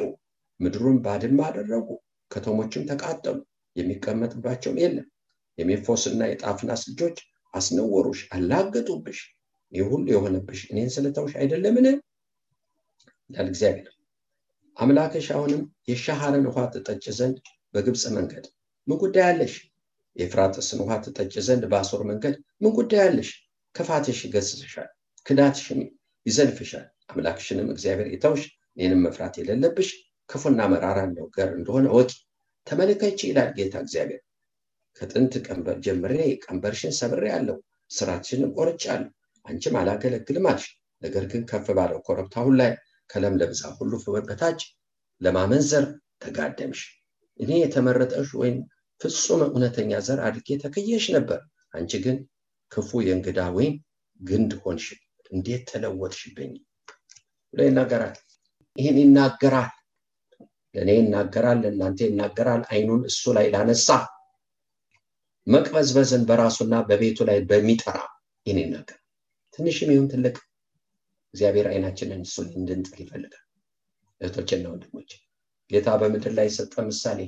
[0.59, 1.87] ምድሩን ባድማ አደረጉ
[2.33, 3.37] ከተሞችም ተቃጠሉ።
[3.75, 5.07] የሚቀመጥባቸውም የለም።
[5.57, 7.17] የሜፎስና የጣፍናስ ልጆች
[7.53, 9.19] አስነወሩሽ አላገጡብሽ።
[9.73, 11.87] ይህ ሁሉ የሆነብሽ እኔን ስለተውሽ አይደለምን?
[13.29, 13.87] ያል እግዚአብሔር።
[14.77, 17.37] አምላክሽ አሁንም የሻሃርን ውሃ ትጠጭ ዘንድ
[17.73, 18.45] በግብፅ መንገድ
[18.87, 19.53] ምን ጉዳይ አለሽ?
[20.15, 23.29] የፍራጥስን ውሃ ትጠጭ ዘንድ በአሶር መንገድ ምን ጉዳይ አለሽ?
[23.75, 24.89] ክፋትሽ ይገስጽሻል
[25.25, 25.79] ክዳትሽም
[26.25, 28.43] ይዘልፍሻል አምላክሽንም እግዚአብሔር የተውሽ
[28.77, 29.89] እኔንም መፍራት የሌለብሽ
[30.29, 32.11] ክፉና መራራ ነገር እንደሆነ ወቂ
[32.67, 34.21] ተመልከች ይላል ጌታ እግዚአብሔር
[35.01, 37.57] ከጥንት ቀንበር ጀምሬ ቀንበርሽን ሰብሬ ያለው
[37.91, 39.09] ስራችንን ቆርጫለሁ፣
[39.45, 40.65] አንቺም አላገለግልም አልሽ።
[41.01, 42.71] ነገር ግን ከፍ ባለው ኮረብታ ሁሉ ላይ
[43.09, 43.93] ከለምለም ዛፍ ሁሉ
[44.27, 44.61] በታች
[45.21, 45.85] ለማመንዘር
[46.23, 46.81] ተጋደምሽ።
[47.39, 48.57] እኔ የተመረጠሽ ወይም
[49.01, 51.39] ፍጹም እውነተኛ ዘር አድርጌ ተክየሽ ነበር።
[51.73, 52.17] አንቺ ግን
[52.71, 53.75] ክፉ የእንግዳ ወይም
[54.19, 54.85] ግንድ ሆንሽ።
[55.31, 56.51] እንዴት ተለወጥሽብኝ
[57.53, 58.15] ብሎ ይናገራል።
[58.75, 59.71] ይህን ይናገራል፣
[60.75, 63.87] ለእኔ ይናገራል፣ ለእናንተ ይናገራል። አይኑን እሱ ላይ ላነሳ
[65.47, 67.97] መቅበዝበዝን በራሱና በቤቱ ላይ በሚጠራ
[68.45, 69.01] ይህን ይናገራል።
[69.53, 70.35] ትንሽም ይሁን ትልቅ
[71.33, 73.43] እግዚአብሔር አይናችንን እሱ እንድንጥል ይፈልጋል።
[74.21, 75.11] እህቶችና ወንድሞች
[75.71, 77.19] ጌታ በምድር ላይ የሰጠ ምሳሌ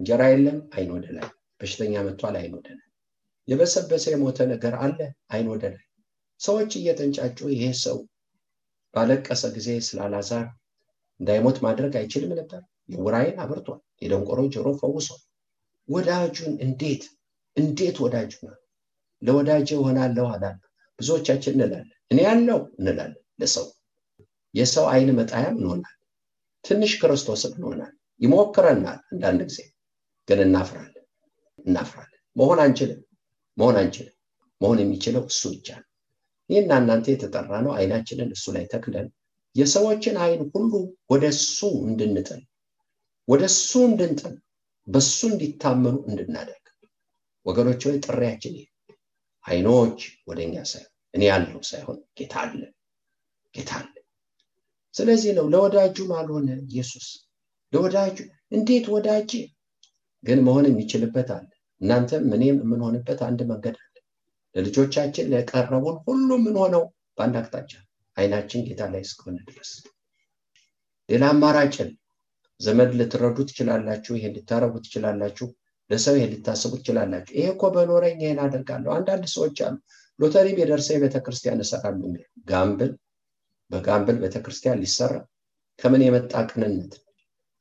[0.00, 1.28] እንጀራ የለም፣ አይን ወደ ላይ።
[1.60, 2.86] በሽተኛ መጥቷል፣ አይን ወደ ላይ።
[3.48, 4.98] የበሰበሰ የሞተ ነገር አለ፣
[5.32, 5.84] አይን ወደ ላይ።
[6.40, 7.98] ሰዎች እየተንጫጩ ይሄ ሰው
[8.94, 9.68] ባለቀሰ ጊዜ
[10.04, 10.46] አልዓዛር
[11.20, 12.60] እንዳይሞት ማድረግ አይችልም ነበር።
[12.92, 15.20] የዕውር ዓይን አብርቷል፣ የደንቆሮ ጆሮ ፈውሷል።
[15.88, 17.02] ወዳጁን እንዴት
[17.56, 18.32] እንዴት ወዳጁ
[19.22, 20.58] ለወዳጅ እሆናለሁ አላለ።
[20.98, 23.66] ብዙዎቻችን እንላለን፣ እኔ ያለው እንላለን ለሰው
[24.54, 25.96] የሰው አይን መጣያም እንሆናል።
[26.64, 29.60] ትንሽ ክርስቶስን እንሆናል። ይሞክረናል አንዳንድ ጊዜ
[30.28, 31.04] ግን እናፍራለን
[31.66, 32.06] እናፍራለን።
[32.36, 33.00] መሆን አንችልም
[33.56, 34.16] መሆን አንችልም።
[34.60, 35.86] መሆን የሚችለው እሱ ብቻ ነው።
[36.50, 39.06] ይህና እናንተ የተጠራ ነው። አይናችንን እሱ ላይ ተክለን
[39.56, 40.72] የሰዎችን አይን ሁሉ
[41.10, 42.42] ወደ እሱ እንድንጥል
[43.28, 44.34] ወደ እሱ እንድንጥል
[44.88, 46.66] በሱ እንዲታመኑ እንድናደርግ
[47.46, 48.66] ወገኖች ወይ ጥሪያችን ይሄ
[49.44, 52.60] አይኖች ወደኛ ሳይሆን እኔ ያለው ሳይሆን ጌታ አለ
[53.54, 53.94] ጌታ አለ።
[54.94, 57.06] ስለዚህ ነው ለወዳጁም አልሆነ ኢየሱስ
[57.72, 58.16] ለወዳጁ
[58.52, 59.30] እንዴት ወዳጅ
[60.24, 61.48] ግን መሆን የሚችልበት አለ።
[61.80, 63.94] እናንተም እኔም የምንሆንበት አንድ መንገድ አለ።
[64.54, 66.84] ለልጆቻችን ለቀረቡን ሁሉ የምንሆነው
[67.18, 67.72] በአንድ አቅጣጫ
[68.20, 69.70] አይናችን ጌታ ላይ እስከሆነ ድረስ
[71.08, 71.90] ሌላ አማራጭን
[72.60, 75.46] ዘመድ ልትረዱ ትችላላችሁ። ይሄን ልታረጉ ትችላላችሁ።
[75.90, 79.76] ለሰው ይሄን ልታስቡ ትችላላችሁ። ይሄ እኮ በኖረኝ ይሄን አደርጋለሁ። አንዳንድ ሰዎች አሉ
[80.18, 82.00] ሎተሪ ቤደርሰኝ ቤተክርስቲያን እሰራሉ
[82.50, 82.90] ጋምብል
[83.70, 85.12] በጋምብል ቤተክርስቲያን ሊሰራ
[85.78, 86.92] ከምን የመጣ ቅንነት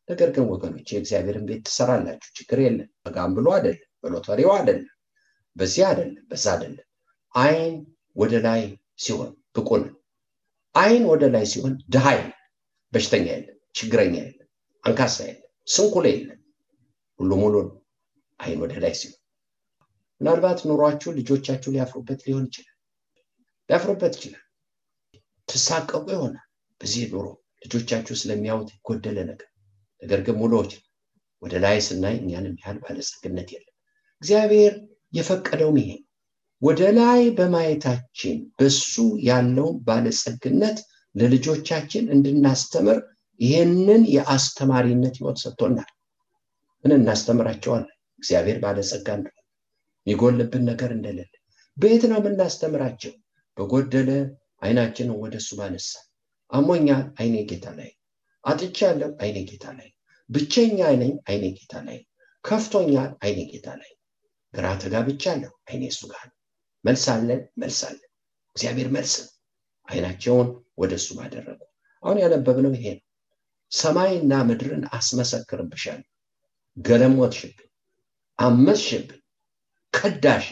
[0.09, 4.87] ነገር ግን ወገኖች የእግዚአብሔርን ቤት ትሰራላችሁ፣ ችግር የለም። በጋምብሎ አይደለም፣ በሎተሪው አይደለም፣
[5.55, 6.85] በዚህ አይደለም፣ በዛ አይደለም።
[7.35, 7.75] አይን
[8.15, 8.61] ወደ ላይ
[8.99, 9.69] ሲሆን ብቁ
[10.75, 12.33] አይን ወደ ላይ ሲሆን ድሃ የለም፣
[12.93, 14.47] በሽተኛ የለም፣ ችግረኛ የለም፣
[14.83, 16.39] አንካሳ የለም፣ ስንኩል የለም።
[17.19, 17.55] ሁሉ ሙሉ
[18.39, 19.17] አይን ወደ ላይ ሲሆን
[20.21, 22.75] ምናልባት ኑሯችሁ ልጆቻችሁ ሊያፍሩበት ሊሆን ይችላል፣
[23.69, 24.45] ሊያፍሩበት ይችላል።
[25.47, 26.45] ትሳቀቁ ይሆናል
[26.81, 27.27] በዚህ ኑሮ
[27.63, 29.47] ልጆቻችሁ ስለሚያዩት የጎደለ ነገር
[30.01, 30.71] ነገር ግን ሙሉዎች
[31.41, 33.75] ወደ ላይ ስናይ እኛንም ያህል ባለጸግነት የለም።
[34.21, 34.73] እግዚአብሔር
[35.13, 35.89] የፈቀደውም ይሄ
[36.61, 38.93] ወደ ላይ በማየታችን በሱ
[39.27, 40.77] ያለውን ባለጸግነት
[41.15, 42.97] ለልጆቻችን እንድናስተምር
[43.39, 45.89] ይህንን የአስተማሪነት ህይወት ሰጥቶናል።
[46.83, 47.89] ምን እናስተምራቸዋለን?
[48.19, 49.37] እግዚአብሔር ባለጸጋ እንደሆነ
[50.07, 51.31] የሚጎልብን ነገር እንደሌለ።
[51.77, 53.13] በየት ነው የምናስተምራቸው?
[53.57, 54.09] በጎደለ
[54.61, 55.89] አይናችንን ወደ እሱ ባነሳ
[56.51, 57.89] አሞኛል፣ አይኔ ጌታ ላይ።
[58.43, 59.89] አጥቻለሁ፣ አይኔ ጌታ ላይ።
[60.29, 61.99] ብቸኛ ነኝ፣ አይኔ ጌታ ላይ።
[62.43, 63.91] ከፍቶኛል፣ አይኔ ጌታ ላይ።
[64.53, 66.27] ግራ ተጋብቻለሁ፣ አይኔ እሱ ጋር
[66.83, 68.05] መልስ አለን፣ መልስ አለን።
[68.55, 69.29] እግዚአብሔር መልስ ነው።
[69.87, 70.47] አይናቸውን
[70.81, 71.59] ወደ እሱ ባደረጉ
[72.03, 73.05] አሁን ያነበብነው ይሄ ነው።
[73.71, 76.07] ሰማይና ምድርን አስመሰክርብሻለሁ፣
[76.77, 77.67] ገለሞትሽብኝ፣
[78.39, 79.19] አመስሽብኝ፣
[79.93, 80.45] ከዳሽ፣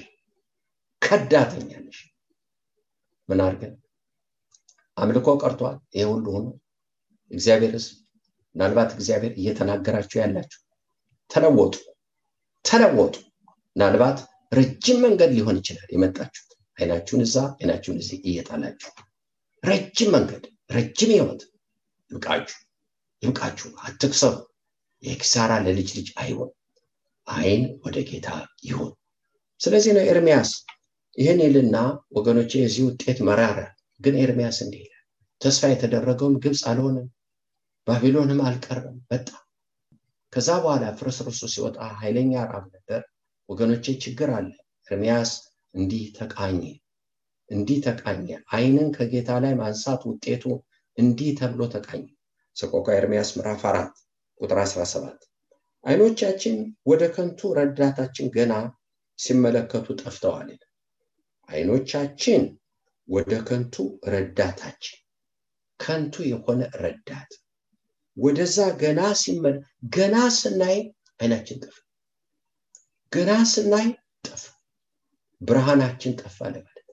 [1.02, 2.00] ከዳተኛ ነሽ።
[3.30, 3.74] ምን አድርገን
[4.98, 6.48] አምልኮ ቀርቷል። ይሄ ሁሉ ሆኖ
[7.32, 7.96] እግዚአብሔር ህዝብ
[8.56, 10.60] ምናልባት እግዚአብሔር እየተናገራችሁ ያላችሁ
[11.32, 11.76] ተለወጡ፣
[12.66, 13.16] ተለወጡ።
[13.76, 14.20] ምናልባት
[14.52, 18.92] ረጅም መንገድ ሊሆን ይችላል የመጣችሁት አይናችሁን እዛ አይናችሁን እዚህ እየጣላችሁ
[19.64, 20.44] ረጅም መንገድ
[20.76, 21.42] ረጅም ህይወት
[22.12, 22.58] ይብቃችሁ፣
[23.24, 24.36] ይብቃችሁ። አትክሰሩ።
[25.04, 26.52] የኪሳራ ለልጅ ልጅ አይሆን።
[27.28, 28.28] አይን ወደ ጌታ
[28.64, 28.92] ይሁን።
[29.60, 30.50] ስለዚህ ነው ኤርሚያስ
[31.18, 31.78] ይህን ይልና
[32.18, 33.60] ወገኖቼ የዚህ ውጤት መራራ
[34.00, 35.04] ግን ኤርሚያስ እንዲህ ይላል፣
[35.42, 37.08] ተስፋ የተደረገውም ግብፅ አልሆነም፣
[37.88, 39.28] ባቢሎንም አልቀረም፣ በጣ
[40.34, 43.02] ከዛ በኋላ ፍርስርሱ ሲወጣ ኃይለኛ ራብ ነበር።
[43.50, 44.50] ወገኖቼ ችግር አለ።
[44.88, 45.32] ኤርሚያስ
[45.76, 46.62] እንዲህ ተቃኘ፣
[47.50, 50.44] እንዲህ ተቃኘ። አይንን ከጌታ ላይ ማንሳት ውጤቱ
[50.98, 52.06] እንዲህ ተብሎ ተቃኘ።
[52.58, 53.94] ሰቆቃ ኤርሚያስ ምዕራፍ አራት
[54.40, 55.22] ቁጥር 17
[55.84, 56.56] አይኖቻችን
[56.86, 58.54] ወደ ከንቱ ረዳታችን ገና
[59.20, 60.50] ሲመለከቱ ጠፍተዋል።
[61.50, 62.42] አይኖቻችን
[63.08, 63.76] ወደ ከንቱ
[64.14, 64.98] ረዳታችን
[65.80, 67.32] ከንቱ የሆነ ረዳት
[68.18, 69.56] ወደዛ ገና ሲመለ
[69.96, 70.78] ገና ስናይ
[71.20, 71.76] አይናችን ጠፋ።
[73.12, 73.88] ገና ስናይ
[74.26, 74.44] ጠፋ።
[75.42, 76.88] ብርሃናችን ጠፋ ለማለት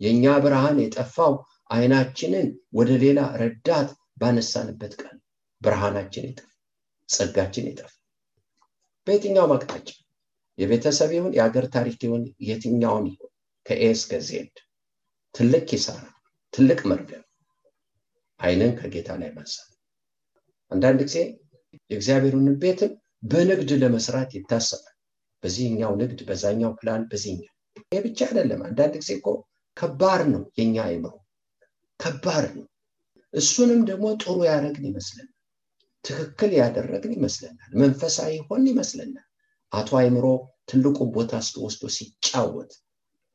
[0.00, 1.34] የእኛ ብርሃን የጠፋው
[1.70, 3.88] አይናችንን ወደ ሌላ ረዳት
[4.20, 5.16] ባነሳንበት ቀን
[5.62, 6.48] ብርሃናችን የጠፋ
[7.08, 7.92] ጸጋችን የጠፋ።
[9.06, 9.88] በየትኛውም አቅጣጫ
[10.58, 13.32] የቤተሰብ ይሁን የሀገር ታሪክ ይሁን የትኛውም ይሁን
[13.66, 14.12] ከኤ እስከ
[15.34, 16.04] ትልቅ ኪሳራ
[16.54, 17.24] ትልቅ መርገም
[18.40, 19.70] አይንን ከጌታ ላይ ማንሳት።
[20.72, 21.18] አንዳንድ ጊዜ
[21.90, 22.92] የእግዚአብሔርን ቤትም
[23.30, 24.95] በንግድ ለመስራት ይታሰባል
[25.42, 27.52] በዚህኛው ንግድ በዛኛው ፕላን በዚህኛው
[27.92, 29.28] ይህ ብቻ አይደለም። አንዳንድ ጊዜ እኮ
[29.76, 31.14] ከባድ ነው የኛ አይምሮ።
[32.00, 32.66] ከባድ ነው።
[33.34, 35.32] እሱንም ደግሞ ጥሩ ያደረግን ይመስለናል።
[36.04, 39.26] ትክክል ያደረግን ይመስለናል። መንፈሳዊ ሆን ይመስለናል።
[39.72, 40.26] አቶ አይምሮ
[40.70, 41.32] ትልቁ ቦታ
[41.64, 42.72] ወስዶ ሲጫወት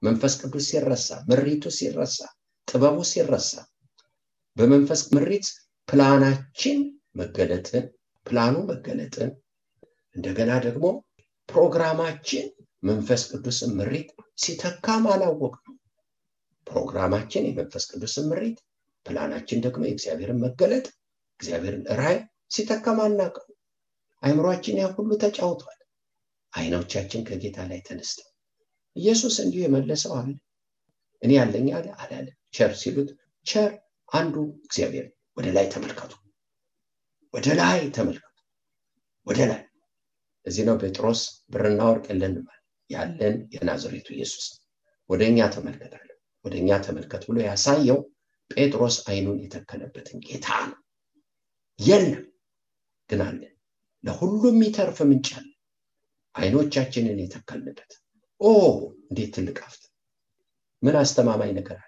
[0.01, 2.17] መንፈስ ቅዱስ ሲረሳ ምሪቱ ሲረሳ
[2.67, 3.51] ጥበቡ ሲረሳ
[4.57, 5.47] በመንፈስ ምሪት
[5.87, 6.79] ፕላናችን
[7.19, 7.85] መገለጥን
[8.25, 9.29] ፕላኑ መገለጥን
[10.15, 10.85] እንደገና ደግሞ
[11.49, 12.45] ፕሮግራማችን
[12.83, 14.09] መንፈስ ቅዱስን ምሪት
[14.43, 15.55] ሲተካም አላወቅ
[16.67, 18.57] ፕሮግራማችን የመንፈስ ቅዱስን ምሪት
[19.05, 20.85] ፕላናችን ደግሞ የእግዚአብሔርን መገለጥ
[21.39, 22.17] የእግዚአብሔርን ራዕይ
[22.55, 23.47] ሲተካም አናቀው
[24.23, 25.77] አይምሯችን ያ ሁሉ ተጫውቷል።
[26.53, 28.27] አይኖቻችን ከጌታ ላይ ተነስተው
[28.95, 30.29] ኢየሱስ እንዲሁ የመለሰው አለ።
[31.21, 33.09] እኔ ያለኝ አለ አላለ። ቸር ሲሉት
[33.45, 33.71] ቸር
[34.09, 36.13] አንዱ እግዚአብሔር። ወደ ላይ ተመልከቱ።
[37.33, 38.37] ወደ ላይ ተመልከቱ።
[39.27, 39.61] ወደ ላይ
[40.45, 42.45] እዚህ ነው ጴጥሮስ ብርና ወርቅ የለንም
[42.89, 44.45] ያለን የናዝሬቱ ኢየሱስ
[45.09, 46.07] ወደ እኛ ተመልከታለ
[46.45, 47.99] ወደ እኛ ተመልከት ብሎ ያሳየው
[48.51, 50.79] ጴጥሮስ አይኑን የተከለበትን ጌታ ነው።
[51.79, 52.23] የለም
[53.09, 53.41] ግን አለ።
[54.03, 55.47] ለሁሉም የሚተርፍ ምንጭ አለ።
[56.35, 57.91] አይኖቻችንን የተከልንበት
[58.41, 58.49] ኦ
[59.03, 59.83] እንዴት ትልቅ ሀብት
[60.83, 61.87] ምን አስተማማኝ ነገር አለ!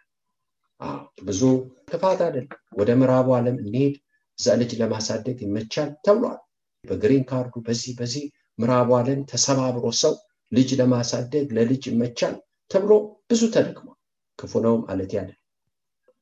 [1.27, 1.41] ብዙ
[1.89, 3.95] ክፋት አይደለም። ወደ ምዕራቡ ዓለም እንሄድ
[4.39, 6.39] እዛ ልጅ ለማሳደግ ይመቻል ተብሏል።
[6.85, 8.23] በግሪን ካርዱ በዚህ በዚህ
[8.59, 10.13] ምዕራቡ ዓለም ተሰባብሮ ሰው
[10.51, 12.35] ልጅ ለማሳደግ ለልጅ ይመቻል
[12.71, 12.91] ተብሎ
[13.29, 13.97] ብዙ ተደግሟል
[14.39, 15.29] ክፉ ነው ማለት ያለ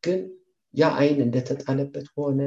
[0.03, 0.19] ግን
[0.73, 2.39] ያ አይን እንደተጣለበት ሆነ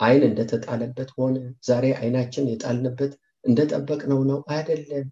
[0.00, 1.36] አይን እንደተጣለበት ሆነ
[1.68, 3.12] ዛሬ አይናችን የጣልንበት
[3.44, 5.06] እንደጠበቅነው ነው። አይደለም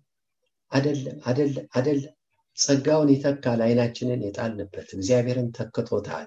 [0.72, 2.14] አይደለም አይደለም አይደለም።
[2.58, 6.26] ጸጋውን ይተካል አይናችንን የጣልንበት። እግዚአብሔርን ተክቶታል።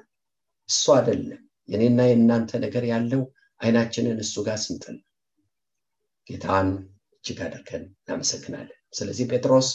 [0.70, 3.22] እሱ አይደለም። የኔና የእናንተ ነገር ያለው
[3.62, 4.98] አይናችንን እሱ ጋር ስንጥል
[6.30, 6.68] ጌታን
[7.16, 9.70] እጅግ አድርገን እናመሰግናለን። ስለዚህ ጴጥሮስ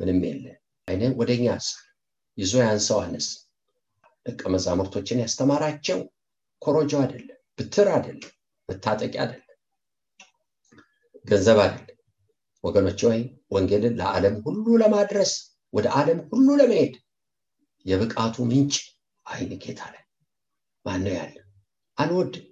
[0.00, 0.44] ምንም የለ።
[0.88, 1.84] አይንን ወደኛ ያሳል
[2.38, 3.28] ይዞ ያንሰው አነስ።
[4.26, 5.98] ደቀ መዛሙርቶችን ያስተማራቸው
[6.62, 8.32] ኮሮጆ አይደለም በትር አይደለም
[8.68, 9.42] መታጠቂያ አይደለም
[11.24, 11.92] ገንዘብ አይደለም።
[12.64, 13.20] ወገኖች ወይ
[13.54, 15.32] ወንጌልን ለዓለም ሁሉ ለማድረስ
[15.72, 16.94] ወደ ዓለም ሁሉ ለመሄድ
[17.86, 18.74] የብቃቱ ምንጭ
[19.26, 20.04] አይን ጌታ ላይ
[20.84, 21.36] ማነው ያለ
[21.98, 22.46] አንወድም።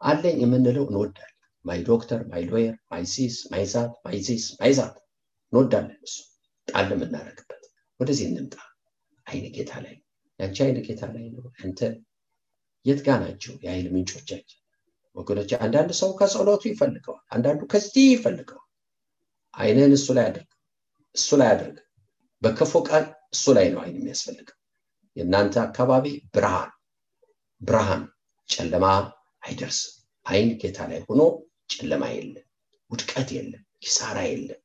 [0.00, 1.31] አለኝ የምንለው እንወዳለን
[1.64, 4.94] my doctor my lawyer my this my that my this my that
[5.52, 6.16] እንወዳለን እሱ።
[6.68, 7.62] ጣል የምናደርግበት።
[8.00, 8.54] ወደዚህ እንምጣ።
[9.26, 9.94] አይን ጌታ ላይ
[10.40, 11.80] ያንቺ አይን ጌታ ላይ ነው። አንተ
[12.86, 14.58] የት ጋ ናቸው የኃይል ምንጮቻችን?
[15.16, 18.68] ወገኖች አንዳንድ ሰው ከጸሎቱ ይፈልገዋል አንዳንዱ ከዚህ ይፈልገዋል።
[19.54, 20.50] አይንን እሱ ላይ አድርግ
[21.14, 21.78] እሱ ላይ አድርግ።
[22.42, 24.56] በክፉ ቀን እሱ ላይ ነው አይን የሚያስፈልገው።
[25.16, 26.70] የእናንተ አካባቢ ብርሃን
[27.60, 28.02] ብርሃን
[28.48, 28.86] ጨለማ
[29.42, 29.92] አይደርስም።
[30.26, 31.20] አይን ጌታ ላይ ሆኖ
[31.70, 32.46] ጨለማ የለም
[32.90, 34.60] ውድቀት የለም ኪሳራ የለም።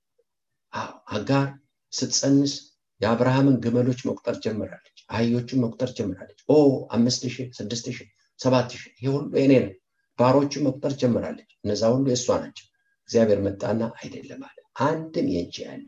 [1.14, 1.48] አጋር
[1.94, 2.54] ስትጸንስ
[3.02, 6.56] የአብርሃምን ግመሎች መቁጠር ጀምራለች አህዮቹን መቁጠር ጀምራለች። ኦ
[6.96, 8.08] አምስት ሺህ ስድስት ሺህ
[8.40, 9.74] ሰባት ሺህ ይህ ሁሉ የኔ ነው።
[10.20, 12.66] ባሮቹን መቁጠር ጀምራለች እነዛ ሁሉ የእሷ ናቸው።
[13.10, 15.88] እግዚአብሔር መጣና አይደለም አለ። አንድም የንቺ ያለ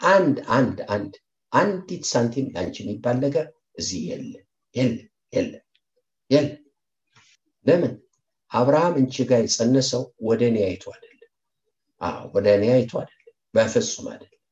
[0.00, 1.12] አንድ አንድ አንድ
[1.52, 4.32] አንዲት ሳንቲም ለአንቺ የሚባል ነገር እዚህ የለ
[4.74, 4.96] የለ
[5.32, 5.52] የለ
[6.30, 6.48] የለ
[7.66, 7.92] ለምን
[8.52, 11.30] አብርሃም እንቺ ጋር የጸነሰው ወደ እኔ አይቶ አይደለም።
[12.34, 13.22] ወደ እኔ አይቶ አይደለም።
[13.54, 14.42] በፍጹም አይደለም።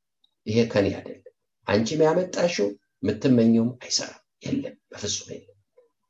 [0.47, 1.33] ይሄ ከኔ አይደለም።
[1.67, 2.69] አንቺም ያመጣሽው
[3.03, 5.51] የምትመኘውም አይሰራም። የለም በፍጹም የለም።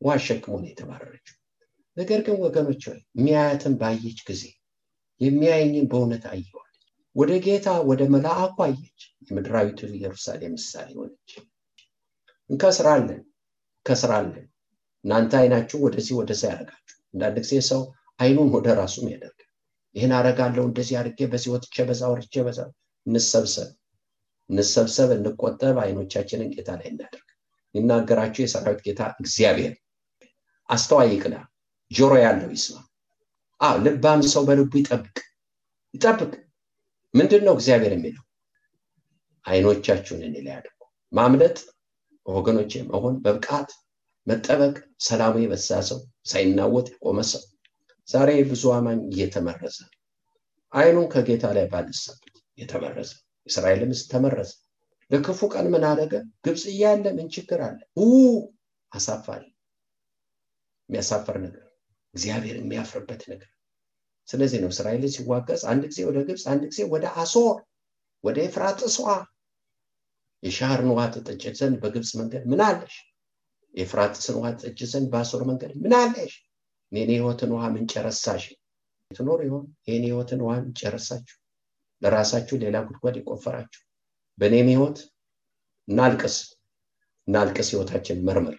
[0.01, 1.37] ውሃ ሸክሞን የተባረረችው።
[1.97, 4.43] ነገር ግን ወገኖች ሆይ የሚያያትን ባየች ጊዜ
[5.21, 6.61] የሚያየኝን በእውነት አየዋለች።
[7.17, 11.31] ወደ ጌታ ወደ መልአኩ አየች። የምድራዊቱ ኢየሩሳሌም ምሳሌ ሆነች።
[12.51, 13.21] እንከስራለን
[13.77, 14.47] እንከስራለን።
[15.05, 17.81] እናንተ አይናችሁ ወደዚህ ወደዛ ያደርጋችሁ አንዳንድ ጊዜ ሰው
[18.21, 19.39] አይኑን ወደ ራሱም ያደርግ
[19.95, 22.61] ይህን አረጋለሁ እንደዚህ አድርጌ በዚህ ወጥቼ በዛ ወርቼ በዛ
[23.07, 23.69] እንሰብሰብ
[24.51, 27.29] እንሰብሰብ እንቆጠብ አይኖቻችንን ጌታ ላይ እናደርግ።
[27.75, 29.73] ይናገራችሁ የሰራዊት ጌታ እግዚአብሔር
[30.69, 31.37] አስተዋይ ይቅና
[31.91, 32.77] ጆሮ ያለው ይስማ።
[33.85, 35.17] ልባም ሰው በልቡ ይጠብቅ
[35.95, 36.33] ይጠብቅ።
[37.15, 38.25] ምንድን ነው እግዚአብሔር የሚለው?
[39.45, 40.81] አይኖቻችሁን እኔ ላይ አድርጉ።
[41.13, 41.57] ማምለጥ
[42.27, 43.71] ወገኖቼ መሆን መብቃት
[44.27, 44.75] መጠበቅ
[45.07, 45.99] ሰላሙ የበዛ ሰው
[46.31, 47.43] ሳይናወጥ የቆመ ሰው።
[48.09, 49.77] ዛሬ ብዙ አማኝ እየተመረዘ
[50.73, 53.11] አይኑን ከጌታ ላይ ባነሳበት የተመረዘ
[53.47, 54.51] እስራኤል ምስት ተመረዘ።
[55.11, 56.13] ለክፉ ቀን ምን አደረገ?
[56.45, 57.79] ግብፅ እያለ ምን ችግር አለ?
[58.93, 59.43] አሳፋሪ
[60.89, 61.65] የሚያሳፈር ነገር
[62.15, 63.51] እግዚአብሔር የሚያፍርበት ነገር።
[64.29, 67.57] ስለዚህ ነው እስራኤል ሲዋቀስ አንድ ጊዜ ወደ ግብፅ አንድ ጊዜ ወደ አሶር
[68.25, 68.97] ወደ ኤፍራጥስ
[70.43, 72.95] የሻህርን ውሃ ትጠጭ ዘንድ በግብፅ መንገድ ምን አለሽ?
[73.75, 76.33] የፍራጥስን ውሃ ትጠጭ ዘንድ በአሶር መንገድ ምን አለሽ?
[76.93, 78.45] እኔን የህይወትን ውሃ ምንጭ ረሳሽ።
[79.11, 81.37] ትኖር ይሆን ይህን የህይወትን ውሃ ምንጭ ረሳችሁ?
[82.03, 83.83] ለራሳችሁ ሌላ ጉድጓድ የቆፈራችሁ
[84.39, 84.99] በእኔም ህይወት
[85.89, 86.37] እናልቅስ
[87.29, 88.57] እናልቅስ፣ ህይወታችን መርምር።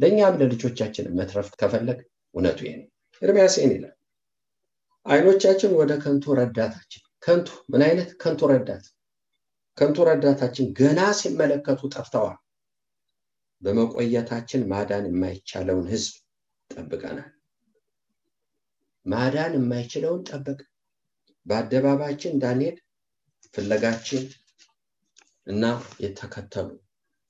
[0.00, 1.98] ለእኛም ለልጆቻችን መትረፍ ከፈለግ
[2.34, 2.88] እውነቱ ይሄ ነው።
[3.22, 3.94] ኤርምያስ ይህን ይላል፣
[5.06, 8.84] አይኖቻችን ወደ ከንቱ ረዳታችን ከንቱ ምን አይነት ከንቱ ረዳት
[9.78, 12.38] ከንቱ ረዳታችን ገና ሲመለከቱ ጠፍተዋል።
[13.62, 16.14] በመቆየታችን ማዳን የማይቻለውን ህዝብ
[16.70, 17.30] ጠብቀናል።
[19.06, 20.60] ማዳን የማይችለውን ጠበቅ
[21.46, 22.76] በአደባባችን እንዳንሄድ
[23.54, 24.24] ፍለጋችን
[25.46, 25.64] እና
[26.04, 26.68] የተከተሉ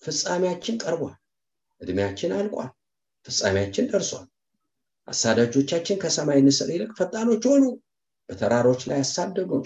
[0.03, 1.15] ፍጻሜያችን ቀርቧል።
[1.81, 2.71] እድሜያችን አልቋል።
[3.27, 4.27] ፍጻሜያችን ደርሷል።
[5.09, 7.65] አሳዳጆቻችን ከሰማይ ንስር ይልቅ ፈጣኖች ሆኑ።
[8.29, 9.65] በተራሮች ላይ ያሳደዱን፣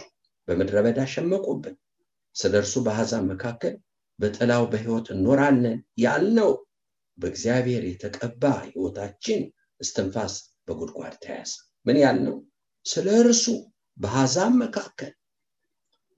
[0.48, 1.74] በምድረ በዳ ሸመቁብን።
[2.36, 3.74] ስለ እርሱ በአሕዛብ መካከል
[4.18, 6.50] በጥላው በሕይወት እኖራለን ያልነው
[7.18, 9.40] በእግዚአብሔር የተቀባ ሕይወታችን
[9.80, 10.34] እስትንፋስ
[10.66, 11.52] በጉድጓድ ተያዘ።
[11.86, 12.36] ምን ያልነው?
[12.86, 13.44] ስለ እርሱ
[13.96, 15.12] በአሕዛብ መካከል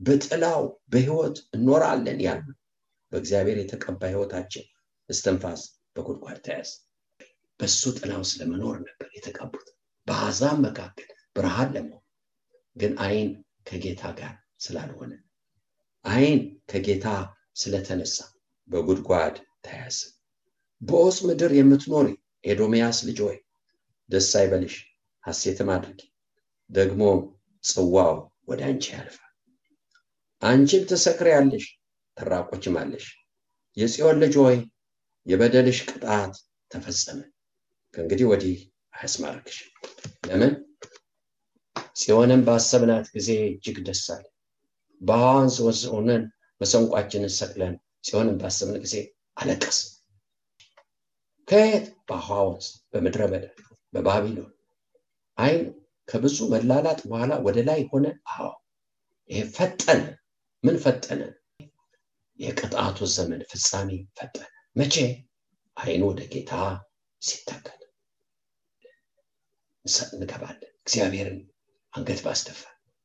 [0.00, 2.56] በጥላው በሕይወት እኖራለን ያልነው
[3.12, 4.64] በእግዚአብሔር የተቀባ ሕይወታችን
[5.11, 5.62] እስትንፋስ
[5.96, 6.70] በጉድጓድ ተያዘ።
[7.61, 9.68] በሱ ጥላው ስለመኖር ነበር የተቀቡት
[10.06, 12.04] በአሕዛብ መካከል ብርሃን ለመሆን
[12.76, 13.30] ግን አይን
[13.68, 15.12] ከጌታ ጋር ስላልሆነ
[16.04, 17.06] አይን ከጌታ
[17.59, 18.16] ስለተነሳ
[18.68, 19.99] በጉድጓድ ተያዘ።
[20.83, 22.09] በዖፅ ምድር የምትኖሪ
[22.44, 23.38] ኤዶምያስ ልጅ ሆይ
[24.11, 24.75] ደስ አይበልሽ፣
[25.25, 26.01] ሐሴትም አድርጊ፣
[26.71, 27.03] ደግሞ
[27.64, 28.16] ጽዋው
[28.49, 29.33] ወደ አንቺ ያልፋል።
[30.42, 30.85] አንቺም
[32.16, 33.07] ትራቆችም አለሽ።
[33.77, 34.57] የጽዮን ልጅ ሆይ
[35.27, 36.35] የበደልሽ ቅጣት
[36.71, 37.18] ተፈጸመ፣
[37.94, 38.57] ከእንግዲህ ወዲህ
[38.94, 39.59] አያስማርክሽ።
[40.29, 40.53] ለምን?
[41.97, 44.25] ጽዮንን ባሰብናት ጊዜ እጅግ ደስ አለ።
[45.01, 46.25] በሐዋንስ ወንዝ ሆነን
[46.61, 48.94] መሰንቋችንን ሰቅለን ጽዮንን ባሰብን ጊዜ
[49.37, 49.79] አለቀስ።
[51.49, 51.87] ከየት?
[52.09, 53.44] በውኃ ወንዝ፣ በምድረ በዳ፣
[53.92, 54.51] በባቢሎን
[55.38, 55.62] አይን
[56.09, 58.49] ከብዙ መላላጥ በኋላ ወደ ላይ ሆነ። አዎ
[59.31, 60.03] ይሄ ፈጠነ።
[60.64, 61.21] ምን ፈጠነ?
[62.38, 64.44] የቅጣቱ ዘመን ፍጻሜ ፈጠነ።
[64.77, 64.97] መቼ?
[65.77, 66.53] አይኑ ወደ ጌታ
[67.23, 67.75] ሲተከል
[70.14, 71.38] እንገባለን። እግዚአብሔርን
[71.92, 72.61] አንገት ባስደፋ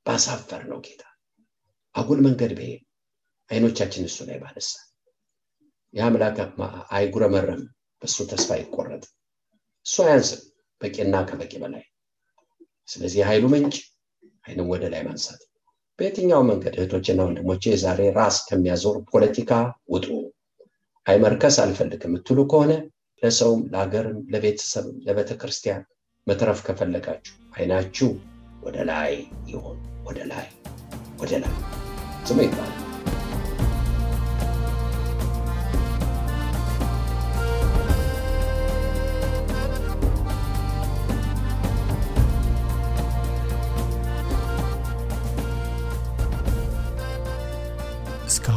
[0.06, 1.04] ባሳፈር ነው ጌታ
[1.96, 2.82] አጉል መንገድ ብሄድ
[3.54, 4.72] አይኖቻችን እሱ ላይ ባነሳ
[5.94, 6.38] የአምላክ
[6.96, 7.64] አይጉረመረም፣
[8.02, 9.04] በእሱ ተስፋ አይቆረጥ።
[9.86, 10.42] እሱ አያንስም፣
[10.82, 11.84] በቂና ከበቂ በላይ።
[12.88, 13.76] ስለዚህ የኃይሉ ምንጭ
[14.46, 15.42] አይንም ወደ ላይ ማንሳት።
[16.00, 19.52] በየትኛው መንገድ እህቶችና ወንድሞቼ ዛሬ ራስ ከሚያዞር ፖለቲካ
[19.94, 20.08] ውጡ።
[21.06, 22.72] አይመርከስ አልፈልግም የምትሉ ከሆነ
[23.22, 25.84] ለሰውም ለሀገርም ለቤተሰብም ለቤተ ክርስቲያን
[26.28, 28.10] መትረፍ ከፈለጋችሁ አይናችሁ
[28.64, 29.14] ወደ ላይ
[29.48, 30.48] ይሆን። ወደ ላይ
[31.20, 31.54] ወደ ላይ
[32.26, 32.83] ስሙ ይባላል።